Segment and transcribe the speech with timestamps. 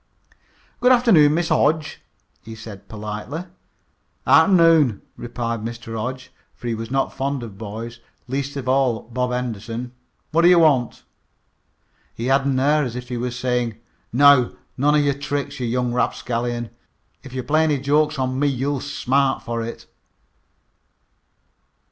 [0.79, 1.49] "Good afternoon, Mr.
[1.49, 2.01] Hodge,"
[2.41, 3.45] he said politely.
[4.25, 5.95] "Arternoon," replied Mr.
[5.95, 9.91] Hodge, for he was not fond of boys, least of all Bob Henderson.
[10.31, 11.03] "What d' you want?"
[12.15, 13.77] He had an air as if he was saying:
[14.11, 16.71] "Now none of your tricks, you young rapscallion!
[17.21, 19.85] If you play any jokes on me you'll smart for it!"